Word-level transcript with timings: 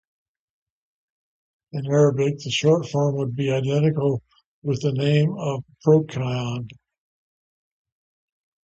In 1.73 1.85
Arabic, 1.85 2.39
the 2.39 2.49
short 2.49 2.89
form 2.89 3.17
would 3.17 3.35
be 3.35 3.51
identical 3.51 4.23
with 4.63 4.81
the 4.81 4.93
name 4.93 5.35
of 5.37 5.63
Procyon. 5.83 6.67